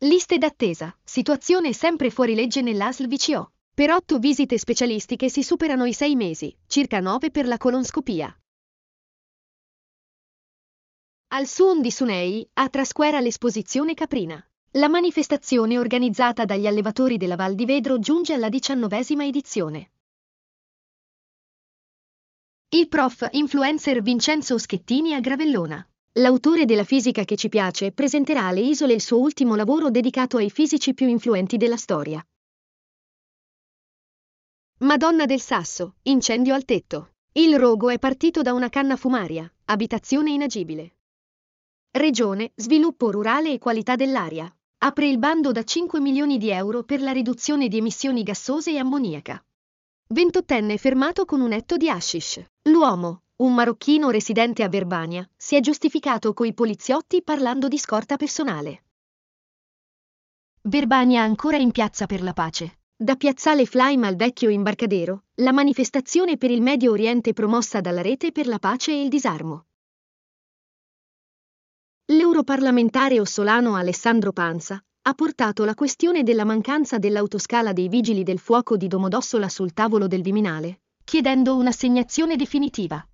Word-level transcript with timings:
Liste 0.00 0.36
d'attesa, 0.36 0.94
situazione 1.02 1.72
sempre 1.72 2.10
fuori 2.10 2.34
legge 2.34 2.60
nell'ASL 2.60 3.06
VCO. 3.06 3.52
Per 3.72 3.90
otto 3.90 4.18
visite 4.18 4.58
specialistiche 4.58 5.30
si 5.30 5.42
superano 5.42 5.86
i 5.86 5.94
sei 5.94 6.14
mesi, 6.16 6.54
circa 6.66 7.00
nove 7.00 7.30
per 7.30 7.46
la 7.46 7.56
colonscopia. 7.56 8.38
Al 11.28 11.46
Suon 11.46 11.80
di 11.80 11.90
Sunei, 11.90 12.46
a 12.52 12.68
Trasquera 12.68 13.20
l'esposizione 13.20 13.94
caprina. 13.94 14.38
La 14.72 14.88
manifestazione 14.88 15.78
organizzata 15.78 16.44
dagli 16.44 16.66
allevatori 16.66 17.16
della 17.16 17.36
Val 17.36 17.54
di 17.54 17.64
Vedro 17.64 17.98
giunge 17.98 18.34
alla 18.34 18.50
diciannovesima 18.50 19.24
edizione. 19.24 19.92
Il 22.68 22.88
prof 22.88 23.28
influencer 23.30 24.02
Vincenzo 24.02 24.58
Schettini 24.58 25.14
a 25.14 25.20
Gravellona. 25.20 25.88
L'autore 26.18 26.64
della 26.64 26.84
fisica 26.84 27.24
che 27.24 27.36
ci 27.36 27.50
piace 27.50 27.92
presenterà 27.92 28.44
alle 28.46 28.60
isole 28.60 28.94
il 28.94 29.02
suo 29.02 29.18
ultimo 29.18 29.54
lavoro 29.54 29.90
dedicato 29.90 30.38
ai 30.38 30.48
fisici 30.48 30.94
più 30.94 31.08
influenti 31.08 31.58
della 31.58 31.76
storia. 31.76 32.26
Madonna 34.78 35.26
del 35.26 35.40
Sasso, 35.40 35.96
incendio 36.04 36.54
al 36.54 36.64
tetto. 36.64 37.10
Il 37.32 37.58
rogo 37.58 37.90
è 37.90 37.98
partito 37.98 38.40
da 38.40 38.54
una 38.54 38.70
canna 38.70 38.96
fumaria, 38.96 39.50
abitazione 39.66 40.30
inagibile. 40.30 40.96
Regione, 41.90 42.52
sviluppo 42.54 43.10
rurale 43.10 43.52
e 43.52 43.58
qualità 43.58 43.94
dell'aria. 43.94 44.50
Apre 44.78 45.08
il 45.08 45.18
bando 45.18 45.52
da 45.52 45.64
5 45.64 46.00
milioni 46.00 46.38
di 46.38 46.48
euro 46.48 46.82
per 46.82 47.02
la 47.02 47.12
riduzione 47.12 47.68
di 47.68 47.76
emissioni 47.76 48.22
gassose 48.22 48.70
e 48.72 48.78
ammoniaca. 48.78 49.44
Ventottenne 50.08 50.78
fermato 50.78 51.26
con 51.26 51.42
un 51.42 51.52
etto 51.52 51.76
di 51.76 51.90
hashish. 51.90 52.42
L'uomo, 52.68 53.24
un 53.36 53.52
marocchino 53.52 54.08
residente 54.08 54.62
a 54.62 54.68
Verbania, 54.68 55.28
si 55.36 55.56
è 55.56 55.60
giustificato 55.60 56.32
coi 56.32 56.54
poliziotti 56.54 57.22
parlando 57.22 57.68
di 57.68 57.76
scorta 57.76 58.16
personale. 58.16 58.84
Verbania 60.62 61.22
ancora 61.22 61.58
in 61.58 61.70
piazza 61.70 62.06
per 62.06 62.22
la 62.22 62.32
pace. 62.32 62.78
Da 62.96 63.14
piazzale 63.14 63.66
Flaim 63.66 64.04
al 64.04 64.16
vecchio 64.16 64.48
imbarcadero, 64.48 65.24
la 65.34 65.52
manifestazione 65.52 66.38
per 66.38 66.50
il 66.50 66.62
Medio 66.62 66.92
Oriente 66.92 67.34
promossa 67.34 67.82
dalla 67.82 68.00
Rete 68.00 68.32
per 68.32 68.46
la 68.46 68.58
pace 68.58 68.92
e 68.92 69.02
il 69.02 69.10
disarmo. 69.10 69.66
L'europarlamentare 72.06 73.20
ossolano 73.20 73.74
Alessandro 73.74 74.32
Panza 74.32 74.82
ha 75.02 75.14
portato 75.14 75.64
la 75.66 75.74
questione 75.74 76.22
della 76.22 76.44
mancanza 76.44 76.96
dell'autoscala 76.96 77.74
dei 77.74 77.88
vigili 77.88 78.22
del 78.22 78.38
fuoco 78.38 78.78
di 78.78 78.88
Domodossola 78.88 79.50
sul 79.50 79.74
tavolo 79.74 80.06
del 80.06 80.22
Viminale, 80.22 80.80
chiedendo 81.04 81.54
un'assegnazione 81.54 82.36
definitiva. 82.36 83.06